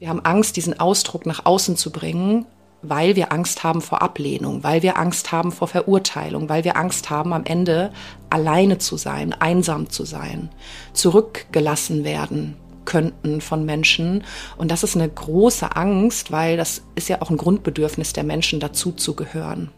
[0.00, 2.46] Wir haben Angst, diesen Ausdruck nach außen zu bringen,
[2.82, 7.10] weil wir Angst haben vor Ablehnung, weil wir Angst haben vor Verurteilung, weil wir Angst
[7.10, 7.92] haben, am Ende
[8.28, 10.50] alleine zu sein, einsam zu sein,
[10.94, 14.24] zurückgelassen werden könnten von Menschen.
[14.56, 18.58] Und das ist eine große Angst, weil das ist ja auch ein Grundbedürfnis der Menschen,
[18.58, 19.70] dazu zu gehören.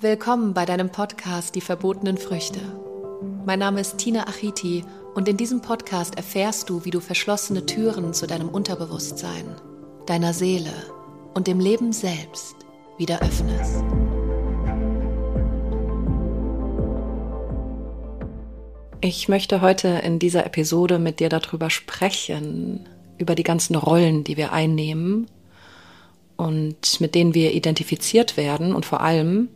[0.00, 2.60] Willkommen bei deinem Podcast Die verbotenen Früchte.
[3.44, 4.84] Mein Name ist Tina Achiti
[5.14, 9.56] und in diesem Podcast erfährst du, wie du verschlossene Türen zu deinem Unterbewusstsein,
[10.06, 10.72] deiner Seele
[11.34, 12.54] und dem Leben selbst
[12.98, 13.82] wieder öffnest.
[19.02, 22.86] Ich möchte heute in dieser Episode mit dir darüber sprechen,
[23.18, 25.26] über die ganzen Rollen, die wir einnehmen
[26.36, 29.48] und mit denen wir identifiziert werden und vor allem,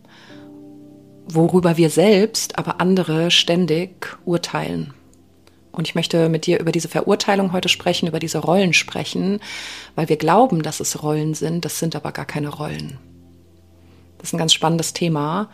[1.26, 4.94] worüber wir selbst, aber andere ständig urteilen.
[5.74, 9.40] Und ich möchte mit dir über diese Verurteilung heute sprechen, über diese Rollen sprechen,
[9.96, 12.98] weil wir glauben, dass es Rollen sind, das sind aber gar keine Rollen.
[14.18, 15.50] Das ist ein ganz spannendes Thema.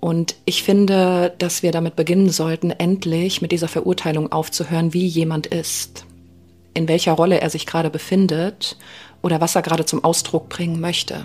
[0.00, 5.46] Und ich finde, dass wir damit beginnen sollten, endlich mit dieser Verurteilung aufzuhören, wie jemand
[5.46, 6.04] ist,
[6.74, 8.76] in welcher Rolle er sich gerade befindet
[9.22, 11.22] oder was er gerade zum Ausdruck bringen möchte.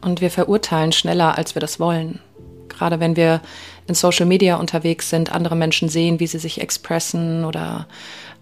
[0.00, 2.20] Und wir verurteilen schneller, als wir das wollen.
[2.68, 3.40] Gerade wenn wir
[3.86, 7.86] in Social Media unterwegs sind, andere Menschen sehen, wie sie sich expressen oder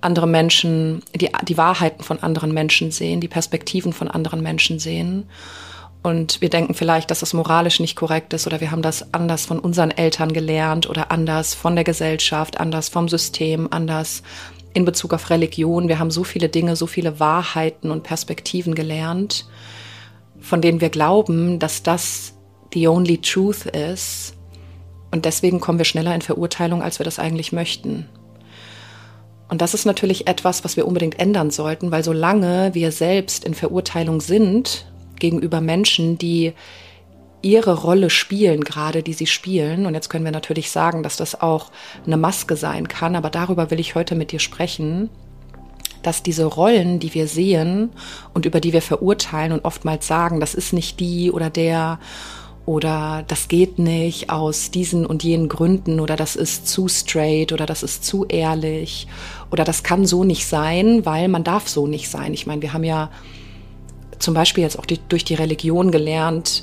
[0.01, 5.27] andere Menschen, die, die Wahrheiten von anderen Menschen sehen, die Perspektiven von anderen Menschen sehen.
[6.03, 9.45] Und wir denken vielleicht, dass das moralisch nicht korrekt ist oder wir haben das anders
[9.45, 14.23] von unseren Eltern gelernt oder anders von der Gesellschaft, anders vom System, anders
[14.73, 15.89] in Bezug auf Religion.
[15.89, 19.47] Wir haben so viele Dinge, so viele Wahrheiten und Perspektiven gelernt,
[20.41, 22.35] von denen wir glauben, dass das
[22.73, 24.35] the only truth ist.
[25.11, 28.07] Und deswegen kommen wir schneller in Verurteilung, als wir das eigentlich möchten.
[29.49, 33.55] Und das ist natürlich etwas, was wir unbedingt ändern sollten, weil solange wir selbst in
[33.55, 34.87] Verurteilung sind
[35.19, 36.53] gegenüber Menschen, die
[37.43, 41.41] ihre Rolle spielen, gerade die sie spielen, und jetzt können wir natürlich sagen, dass das
[41.41, 41.71] auch
[42.07, 45.09] eine Maske sein kann, aber darüber will ich heute mit dir sprechen,
[46.03, 47.91] dass diese Rollen, die wir sehen
[48.35, 51.99] und über die wir verurteilen und oftmals sagen, das ist nicht die oder der
[52.71, 57.67] oder das geht nicht aus diesen und jenen Gründen oder das ist zu straight oder
[57.67, 59.09] das ist zu ehrlich
[59.51, 62.33] oder das kann so nicht sein, weil man darf so nicht sein.
[62.33, 63.11] Ich meine, wir haben ja
[64.21, 66.63] zum Beispiel jetzt auch die, durch die Religion gelernt,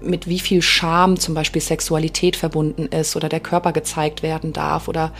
[0.00, 4.88] mit wie viel Scham zum Beispiel Sexualität verbunden ist oder der Körper gezeigt werden darf
[4.88, 5.12] oder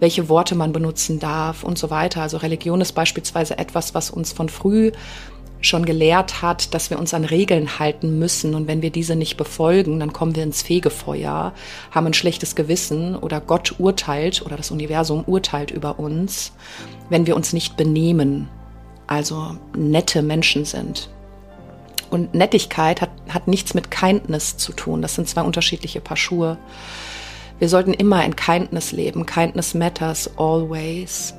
[0.00, 2.22] welche Worte man benutzen darf und so weiter.
[2.22, 4.90] Also Religion ist beispielsweise etwas, was uns von früh
[5.64, 9.36] schon gelehrt hat, dass wir uns an Regeln halten müssen und wenn wir diese nicht
[9.36, 11.52] befolgen, dann kommen wir ins Fegefeuer,
[11.90, 16.52] haben ein schlechtes Gewissen oder Gott urteilt oder das Universum urteilt über uns,
[17.08, 18.48] wenn wir uns nicht benehmen,
[19.06, 21.08] also nette Menschen sind.
[22.10, 25.02] Und Nettigkeit hat, hat nichts mit Kindness zu tun.
[25.02, 26.58] Das sind zwei unterschiedliche Paar Schuhe.
[27.58, 29.26] Wir sollten immer in Kindness leben.
[29.26, 31.34] Kindness matters always.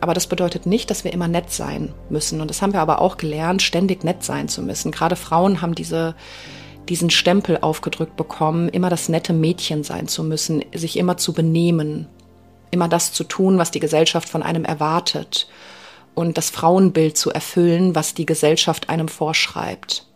[0.00, 2.40] Aber das bedeutet nicht, dass wir immer nett sein müssen.
[2.40, 4.92] Und das haben wir aber auch gelernt, ständig nett sein zu müssen.
[4.92, 6.14] Gerade Frauen haben diese,
[6.88, 12.06] diesen Stempel aufgedrückt bekommen, immer das nette Mädchen sein zu müssen, sich immer zu benehmen,
[12.70, 15.48] immer das zu tun, was die Gesellschaft von einem erwartet
[16.14, 20.06] und das Frauenbild zu erfüllen, was die Gesellschaft einem vorschreibt.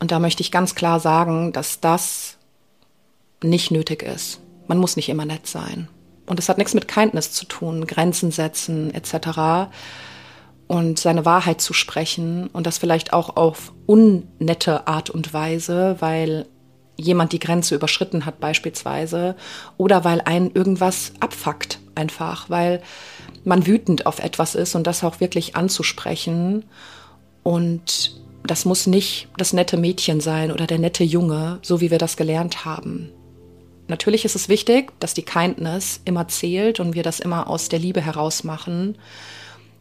[0.00, 2.36] Und da möchte ich ganz klar sagen, dass das
[3.42, 4.40] nicht nötig ist.
[4.66, 5.88] Man muss nicht immer nett sein.
[6.32, 9.68] Und es hat nichts mit Kindness zu tun, Grenzen setzen etc.
[10.66, 16.46] Und seine Wahrheit zu sprechen und das vielleicht auch auf unnette Art und Weise, weil
[16.96, 19.36] jemand die Grenze überschritten hat beispielsweise
[19.76, 22.80] oder weil einen irgendwas abfuckt einfach, weil
[23.44, 26.64] man wütend auf etwas ist und das auch wirklich anzusprechen.
[27.42, 31.98] Und das muss nicht das nette Mädchen sein oder der nette Junge, so wie wir
[31.98, 33.10] das gelernt haben.
[33.92, 37.78] Natürlich ist es wichtig, dass die Kindness immer zählt und wir das immer aus der
[37.78, 38.96] Liebe heraus machen.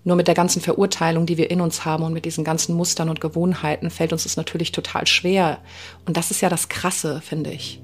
[0.04, 3.08] Nur mit der ganzen Verurteilung, die wir in uns haben und mit diesen ganzen Mustern
[3.08, 5.60] und Gewohnheiten fällt uns das natürlich total schwer.
[6.06, 7.82] Und das ist ja das Krasse, finde ich.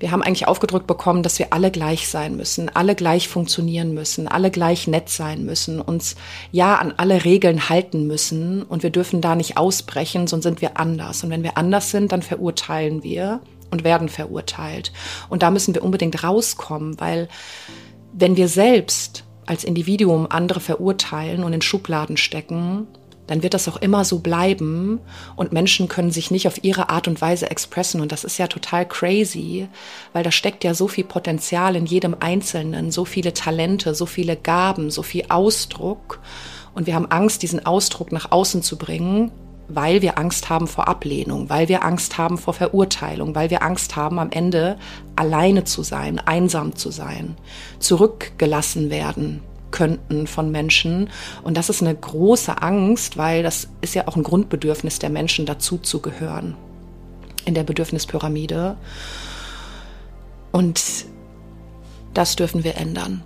[0.00, 4.26] Wir haben eigentlich aufgedrückt bekommen, dass wir alle gleich sein müssen, alle gleich funktionieren müssen,
[4.26, 6.16] alle gleich nett sein müssen, uns
[6.50, 10.80] ja an alle Regeln halten müssen und wir dürfen da nicht ausbrechen, sonst sind wir
[10.80, 11.22] anders.
[11.22, 13.40] Und wenn wir anders sind, dann verurteilen wir
[13.72, 14.92] und werden verurteilt.
[15.28, 17.28] Und da müssen wir unbedingt rauskommen, weil
[18.12, 22.86] wenn wir selbst als Individuum andere verurteilen und in Schubladen stecken,
[23.26, 25.00] dann wird das auch immer so bleiben.
[25.36, 28.00] Und Menschen können sich nicht auf ihre Art und Weise expressen.
[28.00, 29.68] Und das ist ja total crazy,
[30.12, 34.36] weil da steckt ja so viel Potenzial in jedem Einzelnen, so viele Talente, so viele
[34.36, 36.20] Gaben, so viel Ausdruck.
[36.74, 39.30] Und wir haben Angst, diesen Ausdruck nach außen zu bringen,
[39.68, 43.96] weil wir Angst haben vor Ablehnung, weil wir Angst haben vor Verurteilung, weil wir Angst
[43.96, 44.78] haben, am Ende
[45.16, 47.36] alleine zu sein, einsam zu sein,
[47.78, 51.10] zurückgelassen werden könnten von Menschen.
[51.42, 55.46] Und das ist eine große Angst, weil das ist ja auch ein Grundbedürfnis der Menschen,
[55.46, 56.54] dazu zu gehören
[57.44, 58.76] in der Bedürfnispyramide.
[60.52, 60.82] Und
[62.14, 63.22] das dürfen wir ändern.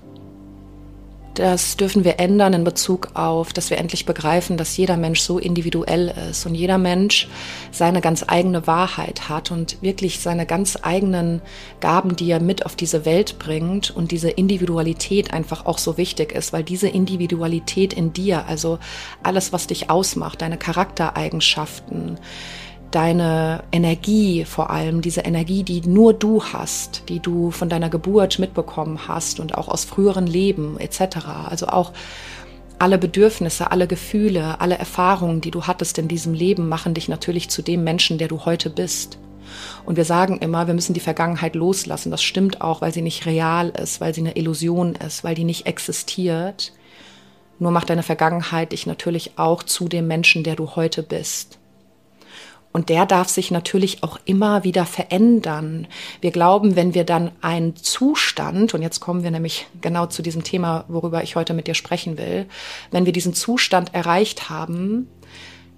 [1.37, 5.39] Das dürfen wir ändern in Bezug auf, dass wir endlich begreifen, dass jeder Mensch so
[5.39, 7.29] individuell ist und jeder Mensch
[7.71, 11.43] seine ganz eigene Wahrheit hat und wirklich seine ganz eigenen
[11.81, 16.33] Gaben, die er mit auf diese Welt bringt und diese Individualität einfach auch so wichtig
[16.33, 18.79] ist, weil diese Individualität in dir, also
[19.23, 22.19] alles, was dich ausmacht, deine Charaktereigenschaften,
[22.91, 28.39] deine Energie vor allem, diese Energie, die nur du hast, die du von deiner Geburt
[28.39, 31.19] mitbekommen hast und auch aus früheren Leben etc.
[31.49, 31.93] Also auch
[32.79, 37.49] alle Bedürfnisse, alle Gefühle, alle Erfahrungen, die du hattest in diesem Leben, machen dich natürlich
[37.49, 39.19] zu dem Menschen, der du heute bist.
[39.85, 42.11] Und wir sagen immer, wir müssen die Vergangenheit loslassen.
[42.11, 45.45] Das stimmt auch, weil sie nicht real ist, weil sie eine Illusion ist, weil die
[45.45, 46.73] nicht existiert.
[47.59, 51.59] Nur macht deine Vergangenheit dich natürlich auch zu dem Menschen, der du heute bist.
[52.77, 55.87] Und der darf sich natürlich auch immer wieder verändern.
[56.21, 60.45] Wir glauben, wenn wir dann einen Zustand, und jetzt kommen wir nämlich genau zu diesem
[60.45, 62.45] Thema, worüber ich heute mit dir sprechen will,
[62.91, 65.09] wenn wir diesen Zustand erreicht haben,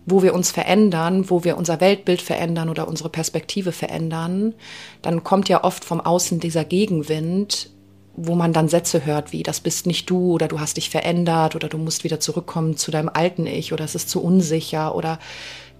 [0.06, 4.54] wo wir uns verändern, wo wir unser Weltbild verändern oder unsere Perspektive verändern,
[5.00, 7.70] dann kommt ja oft vom Außen dieser Gegenwind,
[8.16, 11.54] wo man dann Sätze hört wie, das bist nicht du oder du hast dich verändert
[11.54, 15.20] oder du musst wieder zurückkommen zu deinem alten Ich oder es ist zu unsicher oder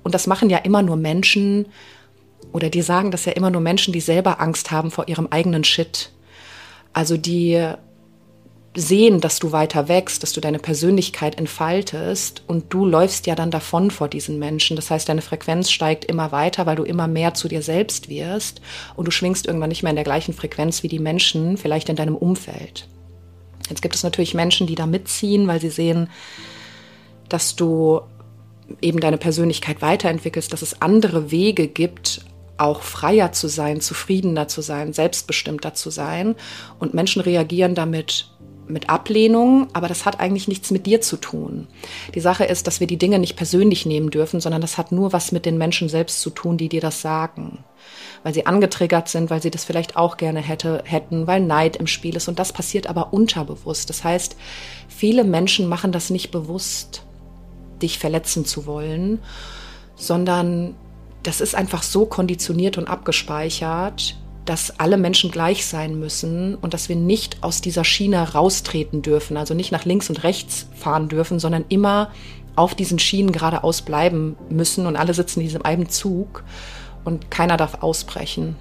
[0.09, 1.67] und das machen ja immer nur Menschen,
[2.51, 5.65] oder die sagen das ja immer nur Menschen, die selber Angst haben vor ihrem eigenen
[5.65, 6.13] Shit.
[6.95, 7.63] Also die
[8.75, 13.51] sehen, dass du weiter wächst, dass du deine Persönlichkeit entfaltest und du läufst ja dann
[13.51, 14.77] davon vor diesen Menschen.
[14.77, 18.63] Das heißt, deine Frequenz steigt immer weiter, weil du immer mehr zu dir selbst wirst
[18.97, 21.97] und du schwingst irgendwann nicht mehr in der gleichen Frequenz wie die Menschen, vielleicht in
[21.97, 22.89] deinem Umfeld.
[23.69, 26.09] Jetzt gibt es natürlich Menschen, die da mitziehen, weil sie sehen,
[27.29, 28.01] dass du
[28.81, 32.25] eben deine Persönlichkeit weiterentwickelst, dass es andere Wege gibt,
[32.59, 36.35] auch freier zu sein, zufriedener zu sein, selbstbestimmter zu sein.
[36.79, 38.31] Und Menschen reagieren damit
[38.67, 41.69] mit Ablehnung, aber das hat eigentlich nichts mit dir zu tun.
[42.15, 45.13] Die Sache ist, dass wir die Dinge nicht persönlich nehmen dürfen, sondern das hat nur
[45.13, 47.65] was mit den Menschen selbst zu tun, die dir das sagen.
[48.25, 51.87] Weil sie angetriggert sind, weil sie das vielleicht auch gerne hätte, hätten, weil Neid im
[51.87, 52.29] Spiel ist.
[52.29, 53.89] Und das passiert aber unterbewusst.
[53.89, 54.37] Das heißt,
[54.89, 57.05] viele Menschen machen das nicht bewusst
[57.83, 59.21] dich verletzen zu wollen,
[59.97, 60.75] sondern
[61.23, 66.89] das ist einfach so konditioniert und abgespeichert, dass alle Menschen gleich sein müssen und dass
[66.89, 71.39] wir nicht aus dieser Schiene raustreten dürfen, also nicht nach links und rechts fahren dürfen,
[71.39, 72.11] sondern immer
[72.57, 76.45] auf diesen Schienen geradeaus bleiben müssen und alle sitzen in diesem einen Zug
[77.05, 78.57] und keiner darf ausbrechen.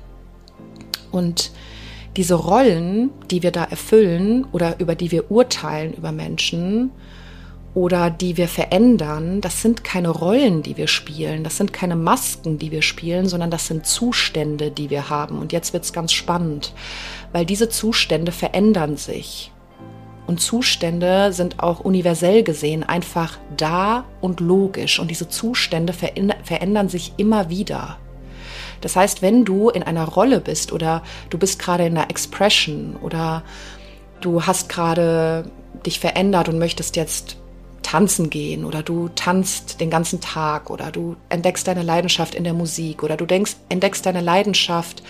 [1.12, 1.52] Und
[2.18, 6.92] diese Rollen, die wir da erfüllen oder über die wir urteilen über Menschen,
[7.78, 12.58] oder die wir verändern, das sind keine Rollen, die wir spielen, das sind keine Masken,
[12.58, 15.38] die wir spielen, sondern das sind Zustände, die wir haben.
[15.38, 16.74] Und jetzt wird es ganz spannend,
[17.34, 19.52] weil diese Zustände verändern sich.
[20.26, 25.00] Und Zustände sind auch universell gesehen einfach da und logisch.
[25.00, 28.00] Und diese Zustände verändern sich immer wieder.
[28.82, 32.96] Das heißt, wenn du in einer Rolle bist oder du bist gerade in einer Expression
[33.04, 33.44] oder
[34.20, 35.52] du hast gerade
[35.86, 37.38] dich verändert und möchtest jetzt
[37.88, 42.54] tanzen gehen oder du tanzt den ganzen Tag oder du entdeckst deine Leidenschaft in der
[42.54, 45.04] Musik oder du denkst, entdeckst deine Leidenschaft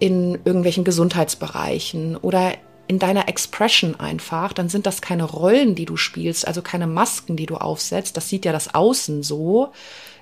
[0.00, 2.54] in irgendwelchen Gesundheitsbereichen oder
[2.88, 7.36] in deiner Expression einfach, dann sind das keine Rollen, die du spielst, also keine Masken,
[7.36, 8.16] die du aufsetzt.
[8.16, 9.70] Das sieht ja das Außen so.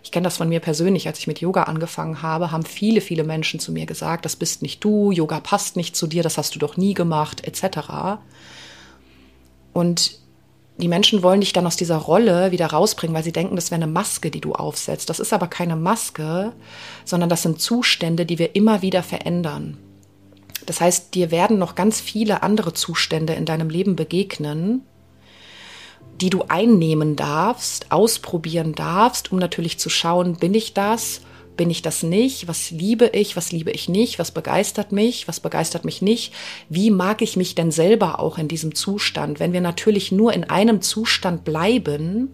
[0.03, 3.25] Ich kenne das von mir persönlich, als ich mit Yoga angefangen habe, haben viele, viele
[3.25, 6.55] Menschen zu mir gesagt, das bist nicht du, Yoga passt nicht zu dir, das hast
[6.55, 8.21] du doch nie gemacht, etc.
[9.73, 10.22] Und
[10.79, 13.83] die Menschen wollen dich dann aus dieser Rolle wieder rausbringen, weil sie denken, das wäre
[13.83, 15.11] eine Maske, die du aufsetzt.
[15.11, 16.53] Das ist aber keine Maske,
[17.05, 19.79] sondern das sind Zustände, die wir immer wieder verändern.
[20.67, 24.83] Das heißt, dir werden noch ganz viele andere Zustände in deinem Leben begegnen,
[26.21, 31.21] die du einnehmen darfst, ausprobieren darfst, um natürlich zu schauen, bin ich das
[31.57, 32.49] bin ich das nicht?
[32.49, 33.37] Was liebe ich?
[33.37, 34.19] Was liebe ich nicht?
[34.19, 35.29] Was begeistert mich?
[35.29, 36.33] Was begeistert mich nicht?
[36.69, 39.41] Wie mag ich mich denn selber auch in diesem Zustand?
[39.41, 42.31] Wenn wir natürlich nur in einem Zustand bleiben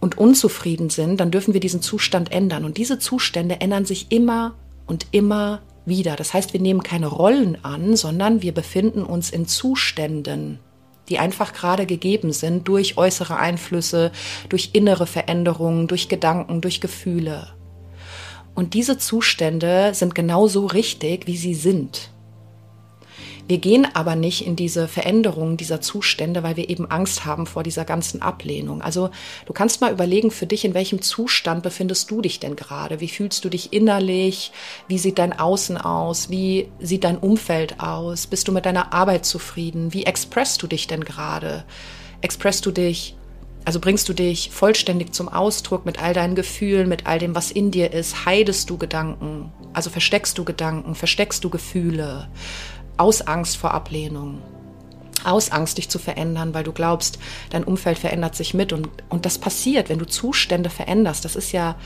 [0.00, 2.64] und unzufrieden sind, dann dürfen wir diesen Zustand ändern.
[2.64, 4.54] Und diese Zustände ändern sich immer
[4.86, 6.16] und immer wieder.
[6.16, 10.60] Das heißt, wir nehmen keine Rollen an, sondern wir befinden uns in Zuständen
[11.10, 14.12] die einfach gerade gegeben sind durch äußere Einflüsse,
[14.48, 17.48] durch innere Veränderungen, durch Gedanken, durch Gefühle.
[18.60, 22.10] Und diese Zustände sind genauso richtig, wie sie sind.
[23.48, 27.62] Wir gehen aber nicht in diese Veränderung dieser Zustände, weil wir eben Angst haben vor
[27.62, 28.82] dieser ganzen Ablehnung.
[28.82, 29.08] Also
[29.46, 33.00] du kannst mal überlegen für dich, in welchem Zustand befindest du dich denn gerade?
[33.00, 34.52] Wie fühlst du dich innerlich?
[34.88, 36.28] Wie sieht dein Außen aus?
[36.28, 38.26] Wie sieht dein Umfeld aus?
[38.26, 39.94] Bist du mit deiner Arbeit zufrieden?
[39.94, 41.64] Wie expresst du dich denn gerade?
[42.20, 43.16] Expresst du dich
[43.64, 47.50] also bringst du dich vollständig zum Ausdruck mit all deinen Gefühlen, mit all dem, was
[47.50, 48.24] in dir ist?
[48.24, 49.52] Heidest du Gedanken?
[49.72, 50.94] Also versteckst du Gedanken?
[50.94, 52.28] Versteckst du Gefühle?
[53.00, 54.42] aus Angst vor Ablehnung,
[55.24, 58.74] aus Angst, dich zu verändern, weil du glaubst, dein Umfeld verändert sich mit.
[58.74, 61.24] Und, und das passiert, wenn du Zustände veränderst.
[61.24, 61.76] Das ist ja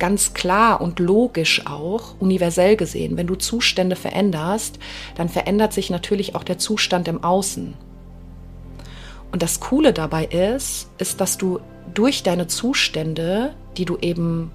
[0.00, 3.16] ganz klar und logisch auch, universell gesehen.
[3.16, 4.80] Wenn du Zustände veränderst,
[5.14, 7.74] dann verändert sich natürlich auch der Zustand im Außen.
[9.32, 11.60] Und das Coole dabei ist, ist, dass du
[11.94, 14.50] durch deine Zustände, die du eben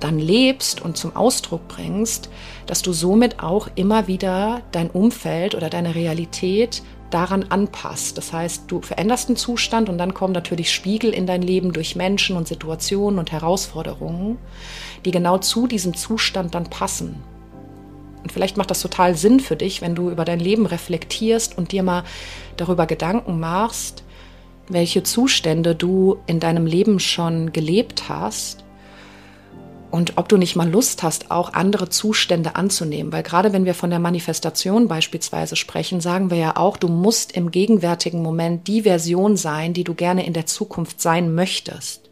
[0.00, 2.28] dann lebst und zum Ausdruck bringst,
[2.66, 8.18] dass du somit auch immer wieder dein Umfeld oder deine Realität daran anpasst.
[8.18, 11.96] Das heißt, du veränderst einen Zustand und dann kommen natürlich Spiegel in dein Leben durch
[11.96, 14.38] Menschen und Situationen und Herausforderungen,
[15.04, 17.22] die genau zu diesem Zustand dann passen.
[18.22, 21.70] Und vielleicht macht das total Sinn für dich, wenn du über dein Leben reflektierst und
[21.70, 22.02] dir mal
[22.56, 24.02] darüber Gedanken machst,
[24.68, 28.64] welche Zustände du in deinem Leben schon gelebt hast
[29.90, 33.12] und ob du nicht mal Lust hast, auch andere Zustände anzunehmen.
[33.12, 37.32] Weil gerade wenn wir von der Manifestation beispielsweise sprechen, sagen wir ja auch, du musst
[37.32, 42.10] im gegenwärtigen Moment die Version sein, die du gerne in der Zukunft sein möchtest.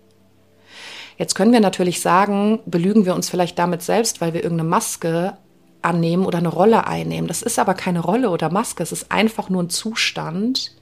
[1.18, 5.37] Jetzt können wir natürlich sagen, belügen wir uns vielleicht damit selbst, weil wir irgendeine Maske
[5.82, 7.28] annehmen oder eine Rolle einnehmen.
[7.28, 10.73] Das ist aber keine Rolle oder Maske, es ist einfach nur ein Zustand.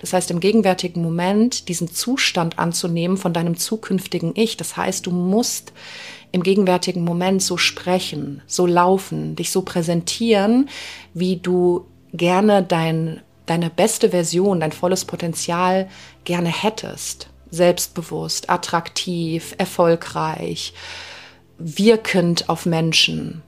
[0.00, 4.56] Das heißt, im gegenwärtigen Moment diesen Zustand anzunehmen von deinem zukünftigen Ich.
[4.56, 5.72] Das heißt, du musst
[6.32, 10.68] im gegenwärtigen Moment so sprechen, so laufen, dich so präsentieren,
[11.14, 15.88] wie du gerne dein, deine beste Version, dein volles Potenzial
[16.24, 17.28] gerne hättest.
[17.50, 20.74] Selbstbewusst, attraktiv, erfolgreich,
[21.58, 23.42] wirkend auf Menschen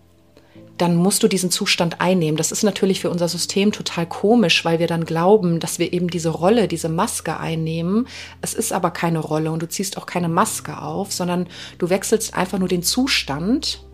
[0.80, 2.38] dann musst du diesen Zustand einnehmen.
[2.38, 6.08] Das ist natürlich für unser System total komisch, weil wir dann glauben, dass wir eben
[6.08, 8.08] diese Rolle, diese Maske einnehmen.
[8.40, 12.34] Es ist aber keine Rolle und du ziehst auch keine Maske auf, sondern du wechselst
[12.34, 13.84] einfach nur den Zustand.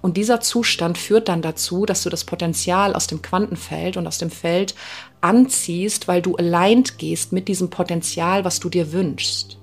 [0.00, 4.18] Und dieser Zustand führt dann dazu, dass du das Potenzial aus dem Quantenfeld und aus
[4.18, 4.74] dem Feld
[5.20, 9.58] anziehst, weil du allein gehst mit diesem Potenzial, was du dir wünschst.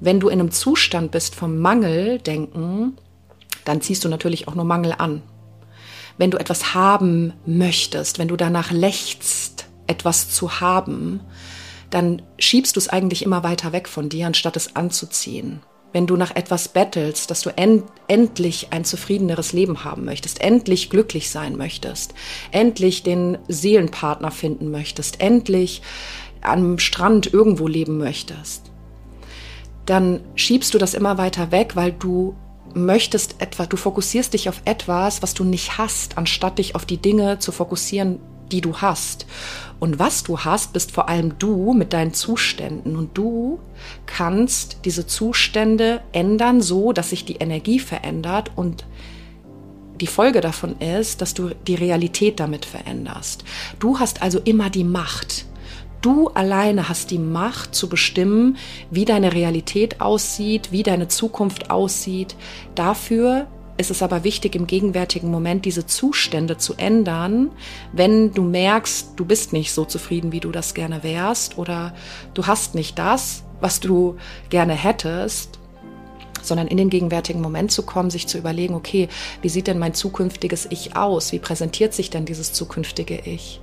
[0.00, 2.96] Wenn du in einem Zustand bist vom Mangeldenken,
[3.64, 5.22] dann ziehst du natürlich auch nur Mangel an.
[6.18, 11.20] Wenn du etwas haben möchtest, wenn du danach lechzt, etwas zu haben,
[11.90, 15.60] dann schiebst du es eigentlich immer weiter weg von dir, anstatt es anzuziehen.
[15.92, 20.88] Wenn du nach etwas bettelst, dass du end endlich ein zufriedeneres Leben haben möchtest, endlich
[20.88, 22.14] glücklich sein möchtest,
[22.52, 25.82] endlich den Seelenpartner finden möchtest, endlich
[26.42, 28.70] am Strand irgendwo leben möchtest,
[29.86, 32.36] dann schiebst du das immer weiter weg, weil du
[32.74, 36.98] möchtest etwas, du fokussierst dich auf etwas, was du nicht hast, anstatt dich auf die
[36.98, 38.18] Dinge zu fokussieren,
[38.50, 39.26] die du hast.
[39.78, 42.96] Und was du hast, bist vor allem du mit deinen Zuständen.
[42.96, 43.60] Und du
[44.06, 48.84] kannst diese Zustände ändern, so dass sich die Energie verändert und
[50.00, 53.44] die Folge davon ist, dass du die Realität damit veränderst.
[53.78, 55.46] Du hast also immer die Macht.
[56.00, 58.56] Du alleine hast die Macht zu bestimmen,
[58.90, 62.36] wie deine Realität aussieht, wie deine Zukunft aussieht.
[62.74, 67.50] Dafür ist es aber wichtig, im gegenwärtigen Moment diese Zustände zu ändern,
[67.92, 71.94] wenn du merkst, du bist nicht so zufrieden, wie du das gerne wärst oder
[72.34, 74.16] du hast nicht das, was du
[74.48, 75.58] gerne hättest,
[76.42, 79.08] sondern in den gegenwärtigen Moment zu kommen, sich zu überlegen, okay,
[79.42, 81.32] wie sieht denn mein zukünftiges Ich aus?
[81.32, 83.60] Wie präsentiert sich denn dieses zukünftige Ich?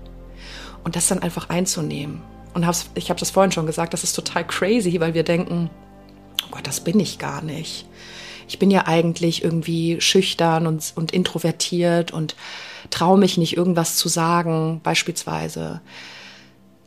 [0.87, 2.21] Und das dann einfach einzunehmen.
[2.53, 5.69] Und hab's, ich habe das vorhin schon gesagt, das ist total crazy, weil wir denken,
[6.45, 7.85] oh Gott, das bin ich gar nicht.
[8.47, 12.37] Ich bin ja eigentlich irgendwie schüchtern und, und introvertiert und
[12.89, 15.81] traue mich nicht, irgendwas zu sagen, beispielsweise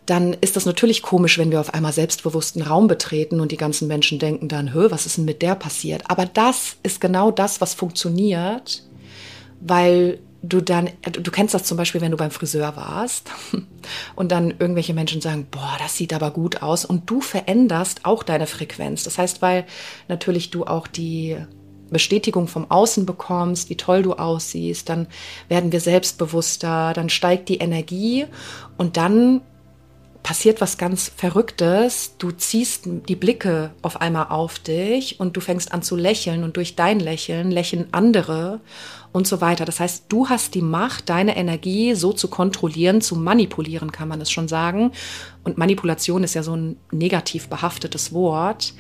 [0.07, 3.87] dann ist das natürlich komisch, wenn wir auf einmal selbstbewussten Raum betreten und die ganzen
[3.87, 6.05] Menschen denken dann, hö, was ist denn mit der passiert?
[6.09, 8.83] Aber das ist genau das, was funktioniert,
[9.61, 13.31] weil du dann, du kennst das zum Beispiel, wenn du beim Friseur warst
[14.17, 18.23] und dann irgendwelche Menschen sagen, boah, das sieht aber gut aus und du veränderst auch
[18.23, 19.05] deine Frequenz.
[19.05, 19.67] Das heißt, weil
[20.09, 21.37] natürlich du auch die
[21.91, 25.09] Bestätigung vom Außen bekommst, wie toll du aussiehst, dann
[25.49, 28.27] werden wir selbstbewusster, dann steigt die Energie
[28.79, 29.43] und dann
[30.23, 32.15] passiert was ganz Verrücktes.
[32.19, 36.57] Du ziehst die Blicke auf einmal auf dich und du fängst an zu lächeln und
[36.57, 38.61] durch dein Lächeln lächeln andere
[39.13, 39.65] und so weiter.
[39.65, 44.21] Das heißt, du hast die Macht, deine Energie so zu kontrollieren, zu manipulieren, kann man
[44.21, 44.93] es schon sagen.
[45.43, 48.75] Und Manipulation ist ja so ein negativ behaftetes Wort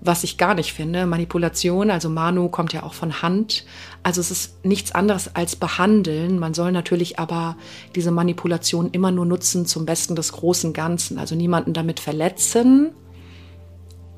[0.00, 1.06] was ich gar nicht finde.
[1.06, 3.64] Manipulation, also Manu kommt ja auch von Hand.
[4.02, 6.38] Also es ist nichts anderes als behandeln.
[6.38, 7.56] Man soll natürlich aber
[7.94, 11.18] diese Manipulation immer nur nutzen zum Besten des großen Ganzen.
[11.18, 12.92] Also niemanden damit verletzen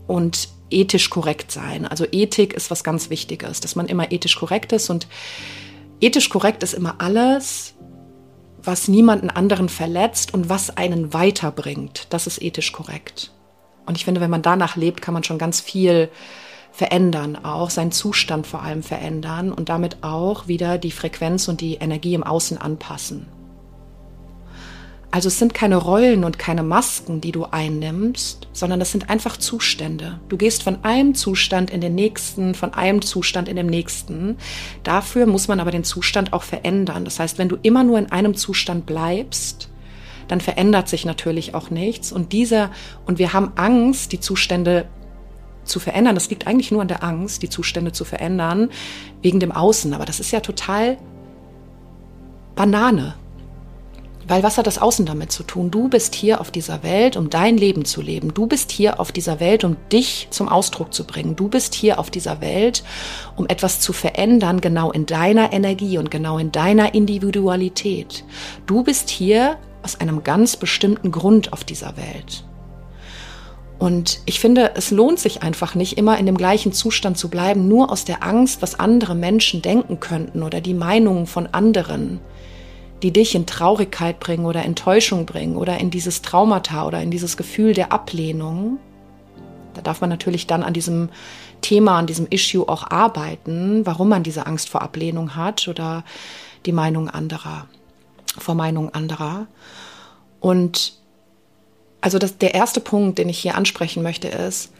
[0.06, 1.87] und ethisch korrekt sein.
[1.87, 5.06] Also Ethik ist was ganz Wichtiges, dass man immer ethisch korrekt ist und
[6.00, 7.75] ethisch korrekt ist immer alles,
[8.62, 12.08] was niemanden anderen verletzt und was einen weiterbringt.
[12.11, 13.32] Das ist ethisch korrekt.
[13.88, 16.11] Und ich finde, wenn man danach lebt, kann man schon ganz viel
[16.73, 21.76] verändern, auch seinen Zustand vor allem verändern und damit auch wieder die Frequenz und die
[21.76, 23.26] Energie im Außen anpassen.
[25.11, 29.38] Also es sind keine Rollen und keine Masken, die du einnimmst, sondern es sind einfach
[29.38, 30.21] Zustände.
[30.28, 34.37] Du gehst von einem Zustand in den nächsten, von einem Zustand in den nächsten.
[34.85, 37.07] Dafür muss man aber den Zustand auch verändern.
[37.07, 39.71] Das heißt, wenn du immer nur in einem Zustand bleibst,
[40.28, 42.12] dann verändert sich natürlich auch nichts.
[42.12, 42.70] Und dieser,
[43.06, 44.87] und wir haben Angst, die Zustände
[45.64, 46.14] zu verändern.
[46.14, 48.70] Das liegt eigentlich nur an der Angst, die Zustände zu verändern,
[49.23, 49.92] wegen dem Außen.
[49.94, 50.99] Aber das ist ja total
[52.54, 53.14] Banane.
[54.26, 55.70] Weil was hat das Außen damit zu tun?
[55.70, 58.35] Du bist hier auf dieser Welt, um dein Leben zu leben.
[58.35, 61.35] Du bist hier auf dieser Welt, um dich zum Ausdruck zu bringen.
[61.35, 62.85] Du bist hier auf dieser Welt,
[63.37, 68.25] um etwas zu verändern, genau in deiner Energie und genau in deiner Individualität.
[68.66, 72.44] Du bist hier aus einem ganz bestimmten Grund auf dieser Welt.
[73.78, 77.68] Und ich finde, es lohnt sich einfach nicht, immer in dem gleichen Zustand zu bleiben,
[77.68, 82.18] nur aus der Angst, was andere Menschen denken könnten oder die Meinungen von anderen,
[83.02, 87.37] die dich in Traurigkeit bringen oder Enttäuschung bringen oder in dieses Traumata oder in dieses
[87.37, 88.78] Gefühl der Ablehnung.
[89.75, 91.11] Da darf man natürlich dann an diesem
[91.61, 96.02] Thema, an diesem Issue auch arbeiten, warum man diese Angst vor Ablehnung hat oder
[96.66, 97.68] die Meinung anderer
[98.40, 99.46] vor Meinungen anderer.
[100.40, 100.94] Und
[102.01, 104.72] also das, der erste Punkt, den ich hier ansprechen möchte, ist,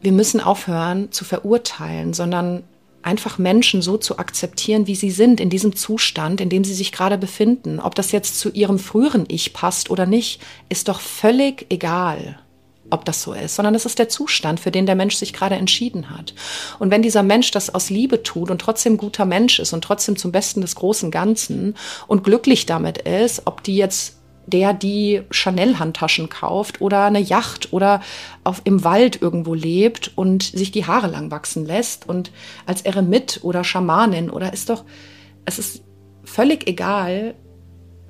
[0.00, 2.62] wir müssen aufhören zu verurteilen, sondern
[3.02, 6.92] einfach Menschen so zu akzeptieren, wie sie sind, in diesem Zustand, in dem sie sich
[6.92, 7.80] gerade befinden.
[7.80, 12.38] Ob das jetzt zu ihrem früheren Ich passt oder nicht, ist doch völlig egal
[12.90, 15.56] ob das so ist, sondern das ist der Zustand, für den der Mensch sich gerade
[15.56, 16.34] entschieden hat.
[16.78, 20.16] Und wenn dieser Mensch das aus Liebe tut und trotzdem guter Mensch ist und trotzdem
[20.16, 21.74] zum Besten des großen Ganzen
[22.06, 28.00] und glücklich damit ist, ob die jetzt der die Chanel-Handtaschen kauft oder eine Yacht oder
[28.44, 32.32] auf, im Wald irgendwo lebt und sich die Haare lang wachsen lässt und
[32.64, 34.84] als Eremit oder Schamanin oder ist doch,
[35.44, 35.82] es ist
[36.24, 37.34] völlig egal,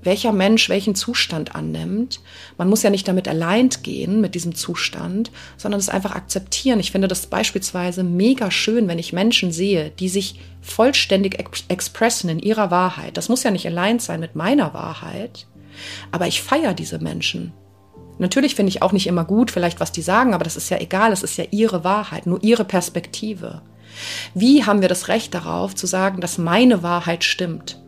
[0.02, 2.20] welcher Mensch welchen Zustand annimmt.
[2.56, 6.80] Man muss ja nicht damit allein gehen mit diesem Zustand, sondern es einfach akzeptieren.
[6.80, 12.38] Ich finde das beispielsweise mega schön, wenn ich Menschen sehe, die sich vollständig expressen in
[12.38, 13.16] ihrer Wahrheit.
[13.16, 15.46] Das muss ja nicht allein sein mit meiner Wahrheit,
[16.12, 17.52] aber ich feiere diese Menschen.
[18.18, 20.78] Natürlich finde ich auch nicht immer gut, vielleicht was die sagen, aber das ist ja
[20.78, 23.62] egal, es ist ja ihre Wahrheit, nur ihre Perspektive.
[24.34, 27.80] Wie haben wir das Recht darauf zu sagen, dass meine Wahrheit stimmt?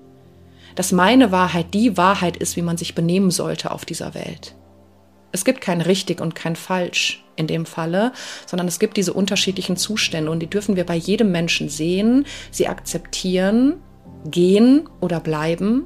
[0.75, 4.55] Dass meine Wahrheit die Wahrheit ist, wie man sich benehmen sollte auf dieser Welt.
[5.33, 8.13] Es gibt kein richtig und kein falsch in dem Falle,
[8.47, 12.69] sondern es gibt diese unterschiedlichen Zustände und die dürfen wir bei jedem Menschen sehen, sie
[12.69, 13.77] akzeptieren,
[14.25, 15.85] gehen oder bleiben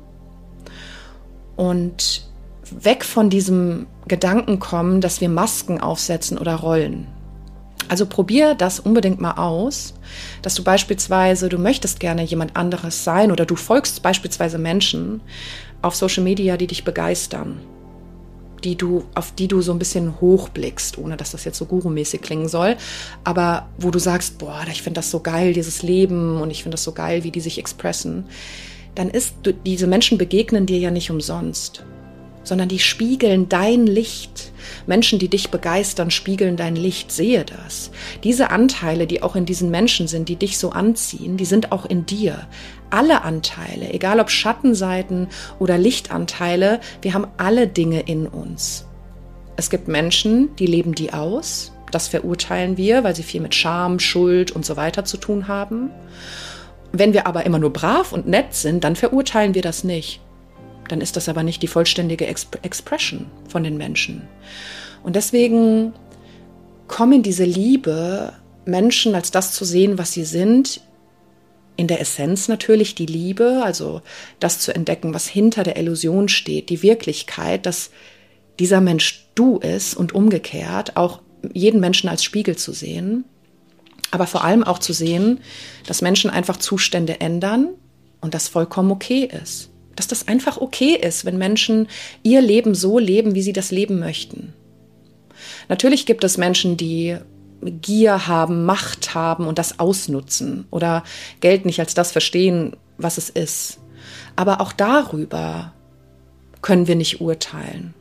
[1.57, 2.27] und
[2.71, 7.07] weg von diesem Gedanken kommen, dass wir Masken aufsetzen oder rollen.
[7.89, 9.95] Also probier das unbedingt mal aus,
[10.43, 15.21] dass du beispielsweise, du möchtest gerne jemand anderes sein oder du folgst beispielsweise Menschen
[15.83, 17.61] auf Social Media, die dich begeistern,
[18.65, 22.23] die du, auf die du so ein bisschen hochblickst, ohne dass das jetzt so gurumäßig
[22.23, 22.77] klingen soll,
[23.23, 26.75] aber wo du sagst, boah, ich finde das so geil, dieses Leben und ich finde
[26.75, 28.25] das so geil, wie die sich expressen,
[28.95, 29.35] dann ist,
[29.67, 31.85] diese Menschen begegnen dir ja nicht umsonst
[32.45, 34.53] sondern die spiegeln dein Licht.
[34.87, 37.11] Menschen, die dich begeistern, spiegeln dein Licht.
[37.11, 37.91] Sehe das.
[38.23, 41.87] Diese Anteile, die auch in diesen Menschen sind, die dich so anziehen, die sind auch
[41.87, 42.47] in dir.
[42.91, 45.29] Alle Anteile, egal ob Schattenseiten
[45.59, 48.87] oder Lichtanteile, wir haben alle Dinge in uns.
[49.57, 51.73] Es gibt Menschen, die leben die aus.
[51.91, 55.91] Das verurteilen wir, weil sie viel mit Scham, Schuld und so weiter zu tun haben.
[56.93, 60.21] Wenn wir aber immer nur brav und nett sind, dann verurteilen wir das nicht
[60.89, 64.29] dann ist das aber nicht die vollständige Exp Expression von den Menschen.
[65.03, 65.93] Und deswegen
[66.89, 68.33] komm in diese Liebe,
[68.65, 70.81] Menschen als das zu sehen, was sie sind,
[71.77, 74.01] in der Essenz natürlich die Liebe, also
[74.39, 77.91] das zu entdecken, was hinter der Illusion steht, die Wirklichkeit, dass
[78.59, 81.21] dieser Mensch du ist und umgekehrt, auch
[81.53, 83.25] jeden Menschen als Spiegel zu sehen,
[84.13, 85.41] aber vor allem auch zu sehen,
[85.87, 87.71] dass Menschen einfach Zustände ändern
[88.21, 89.71] und das vollkommen okay ist.
[89.97, 91.89] Dass das einfach okay ist, wenn Menschen
[92.23, 94.53] ihr Leben so leben, wie sie das leben möchten.
[95.69, 97.17] Natürlich gibt es Menschen, die
[97.63, 101.05] Gier haben, Macht haben und das ausnutzen oder
[101.41, 103.79] Geld nicht als das verstehen, was es ist.
[104.37, 105.73] Aber auch darüber
[106.61, 107.95] können wir nicht urteilen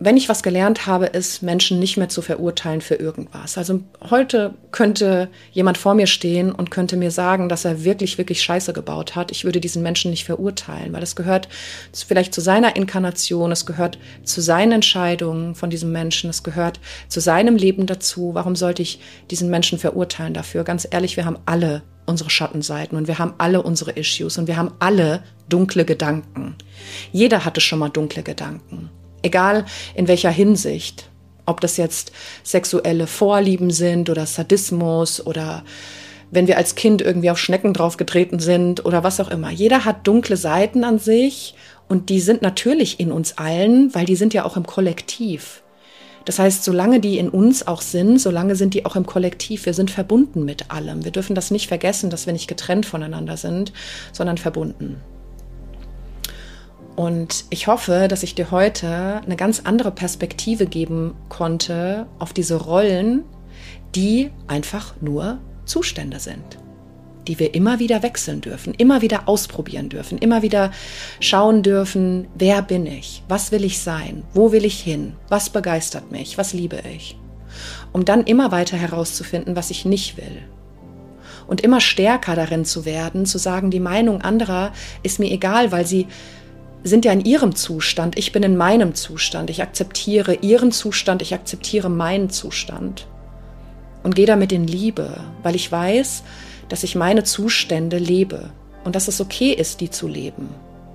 [0.00, 3.58] wenn ich was gelernt habe, ist, Menschen nicht mehr zu verurteilen für irgendwas.
[3.58, 3.80] Also
[4.10, 8.72] heute könnte jemand vor mir stehen und könnte mir sagen, dass er wirklich, wirklich Scheiße
[8.72, 9.32] gebaut hat.
[9.32, 11.48] Ich würde diesen Menschen nicht verurteilen, weil es gehört
[12.06, 17.20] vielleicht zu seiner Inkarnation, es gehört zu seinen Entscheidungen von diesem Menschen, es gehört zu
[17.20, 18.34] seinem Leben dazu.
[18.34, 20.62] Warum sollte ich diesen Menschen verurteilen dafür?
[20.62, 24.56] Ganz ehrlich, wir haben alle unsere Schattenseiten und wir haben alle unsere Issues und wir
[24.56, 26.54] haben alle dunkle Gedanken.
[27.12, 28.90] Jeder hatte schon mal dunkle Gedanken.
[29.28, 31.10] Egal in welcher Hinsicht.
[31.44, 32.12] Ob das jetzt
[32.42, 35.64] sexuelle Vorlieben sind oder Sadismus oder
[36.30, 39.50] wenn wir als Kind irgendwie auf Schnecken draufgetreten sind oder was auch immer.
[39.50, 41.54] Jeder hat dunkle Seiten an sich
[41.88, 45.62] und die sind natürlich in uns allen, weil die sind ja auch im Kollektiv.
[46.24, 49.66] Das heißt, solange die in uns auch sind, solange sind die auch im Kollektiv.
[49.66, 51.04] Wir sind verbunden mit allem.
[51.04, 53.72] Wir dürfen das nicht vergessen, dass wir nicht getrennt voneinander sind,
[54.12, 55.00] sondern verbunden.
[56.98, 62.56] Und ich hoffe, dass ich dir heute eine ganz andere Perspektive geben konnte auf diese
[62.56, 63.22] Rollen,
[63.94, 66.58] die einfach nur Zustände sind,
[67.28, 70.72] die wir immer wieder wechseln dürfen, immer wieder ausprobieren dürfen, immer wieder
[71.20, 76.10] schauen dürfen, wer bin ich, was will ich sein, wo will ich hin, was begeistert
[76.10, 77.16] mich, was liebe ich,
[77.92, 80.42] um dann immer weiter herauszufinden, was ich nicht will.
[81.46, 84.72] Und immer stärker darin zu werden, zu sagen, die Meinung anderer
[85.04, 86.08] ist mir egal, weil sie
[86.84, 91.34] sind ja in ihrem Zustand, ich bin in meinem Zustand, ich akzeptiere ihren Zustand, ich
[91.34, 93.06] akzeptiere meinen Zustand.
[94.02, 96.22] Und gehe damit in Liebe, weil ich weiß,
[96.68, 98.50] dass ich meine Zustände lebe
[98.84, 100.48] und dass es okay ist, die zu leben.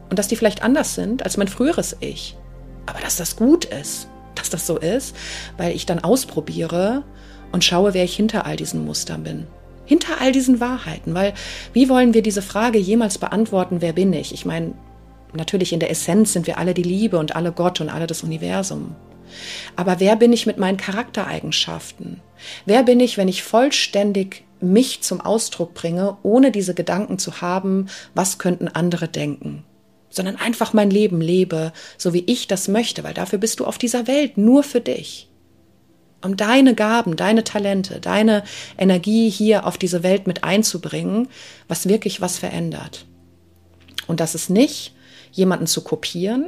[0.09, 2.37] Und dass die vielleicht anders sind als mein früheres Ich,
[2.85, 5.15] aber dass das gut ist, dass das so ist,
[5.57, 7.03] weil ich dann ausprobiere
[7.51, 9.47] und schaue, wer ich hinter all diesen Mustern bin.
[9.85, 11.33] Hinter all diesen Wahrheiten, weil
[11.73, 14.33] wie wollen wir diese Frage jemals beantworten, wer bin ich?
[14.33, 14.73] Ich meine,
[15.33, 18.23] Natürlich in der Essenz sind wir alle die Liebe und alle Gott und alle das
[18.23, 18.95] Universum.
[19.75, 22.21] Aber wer bin ich mit meinen Charaktereigenschaften?
[22.65, 27.87] Wer bin ich, wenn ich vollständig mich zum Ausdruck bringe, ohne diese Gedanken zu haben,
[28.13, 29.63] was könnten andere denken?
[30.09, 33.77] Sondern einfach mein Leben lebe, so wie ich das möchte, weil dafür bist du auf
[33.77, 35.29] dieser Welt, nur für dich.
[36.21, 38.43] Um deine Gaben, deine Talente, deine
[38.77, 41.27] Energie hier auf diese Welt mit einzubringen,
[41.67, 43.05] was wirklich was verändert.
[44.07, 44.93] Und das ist nicht,
[45.33, 46.47] jemanden zu kopieren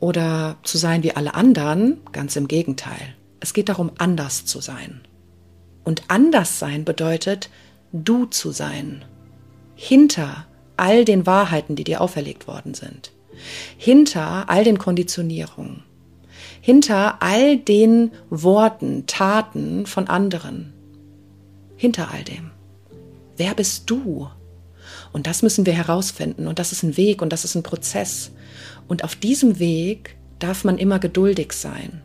[0.00, 3.14] oder zu sein wie alle anderen, ganz im Gegenteil.
[3.40, 5.00] Es geht darum, anders zu sein.
[5.84, 7.48] Und anders sein bedeutet,
[7.92, 9.04] du zu sein.
[9.74, 13.12] Hinter all den Wahrheiten, die dir auferlegt worden sind.
[13.76, 15.84] Hinter all den Konditionierungen.
[16.60, 20.72] Hinter all den Worten, Taten von anderen.
[21.76, 22.50] Hinter all dem.
[23.36, 24.28] Wer bist du?
[25.12, 26.46] Und das müssen wir herausfinden.
[26.46, 28.30] Und das ist ein Weg und das ist ein Prozess.
[28.88, 32.02] Und auf diesem Weg darf man immer geduldig sein,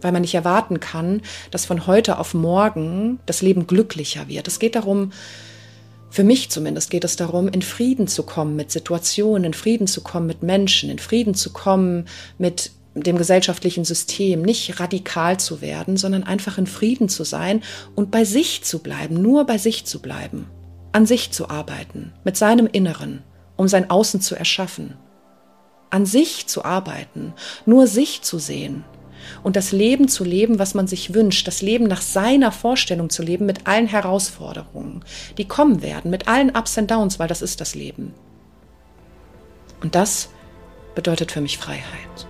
[0.00, 4.48] weil man nicht erwarten kann, dass von heute auf morgen das Leben glücklicher wird.
[4.48, 5.12] Es geht darum,
[6.10, 10.00] für mich zumindest geht es darum, in Frieden zu kommen mit Situationen, in Frieden zu
[10.00, 12.06] kommen mit Menschen, in Frieden zu kommen
[12.38, 17.62] mit dem gesellschaftlichen System, nicht radikal zu werden, sondern einfach in Frieden zu sein
[17.94, 20.46] und bei sich zu bleiben, nur bei sich zu bleiben
[20.92, 23.22] an sich zu arbeiten, mit seinem Inneren,
[23.56, 24.96] um sein Außen zu erschaffen.
[25.90, 27.32] An sich zu arbeiten,
[27.66, 28.84] nur sich zu sehen
[29.42, 33.22] und das Leben zu leben, was man sich wünscht, das Leben nach seiner Vorstellung zu
[33.22, 35.04] leben, mit allen Herausforderungen,
[35.38, 38.14] die kommen werden, mit allen Ups und Downs, weil das ist das Leben.
[39.82, 40.30] Und das
[40.94, 42.29] bedeutet für mich Freiheit.